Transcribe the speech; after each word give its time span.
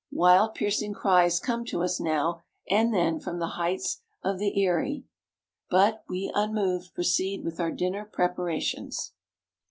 Wild, 0.11 0.55
piercing 0.55 0.95
cries 0.95 1.39
come 1.39 1.63
to 1.65 1.83
us 1.83 1.99
now 1.99 2.41
and 2.67 2.91
then 2.91 3.19
from 3.19 3.37
the 3.37 3.49
heights 3.53 4.01
of 4.23 4.39
the 4.39 4.51
eyry; 4.59 5.03
but 5.69 6.03
we, 6.09 6.31
unmoved, 6.33 6.95
proceed 6.95 7.43
with 7.43 7.59
our 7.59 7.69
dinner 7.69 8.03
preparations. 8.05 9.13